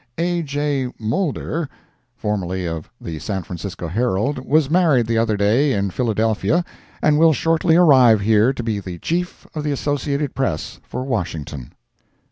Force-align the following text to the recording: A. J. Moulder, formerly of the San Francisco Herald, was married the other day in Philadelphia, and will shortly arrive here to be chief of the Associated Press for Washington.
A. 0.17 0.41
J. 0.41 0.91
Moulder, 0.97 1.69
formerly 2.15 2.65
of 2.65 2.89
the 2.99 3.19
San 3.19 3.43
Francisco 3.43 3.87
Herald, 3.87 4.39
was 4.43 4.67
married 4.67 5.05
the 5.05 5.19
other 5.19 5.37
day 5.37 5.73
in 5.73 5.91
Philadelphia, 5.91 6.65
and 7.03 7.19
will 7.19 7.33
shortly 7.33 7.75
arrive 7.75 8.21
here 8.21 8.51
to 8.51 8.63
be 8.63 8.81
chief 8.97 9.45
of 9.53 9.63
the 9.63 9.71
Associated 9.71 10.33
Press 10.33 10.79
for 10.87 11.03
Washington. 11.03 11.73